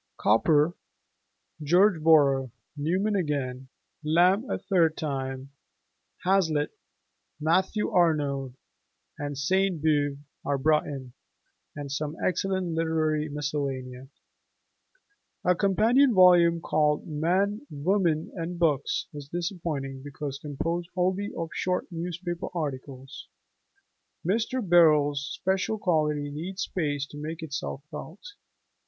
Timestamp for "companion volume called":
15.53-17.05